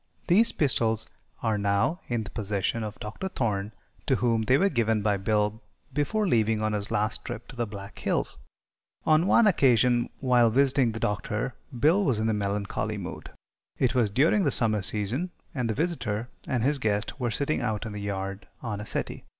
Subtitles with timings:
[0.25, 1.05] These pistols
[1.43, 3.27] are now in the possession of Dr.
[3.27, 3.71] Thorne,
[4.07, 5.61] to whom they were given by Bill
[5.93, 8.39] before leaving on his last trip to the Black Hills.
[9.05, 13.29] On one occasion, while visiting the Doctor, Bill was in a melancholy mood.
[13.77, 17.85] It was during the summer season, and the visitor and his guest were sitting out
[17.85, 19.23] in the yard on a settee.